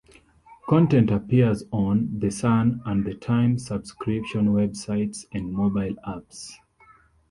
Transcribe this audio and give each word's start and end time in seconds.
Content 0.67 1.11
appears 1.11 1.63
on 1.71 2.17
"The 2.17 2.31
Sun" 2.31 2.81
and 2.85 3.05
"The 3.05 3.13
Times" 3.13 3.67
subscription 3.67 4.47
websites 4.47 5.25
and 5.31 5.53
mobile 5.53 5.93
apps. 6.07 6.53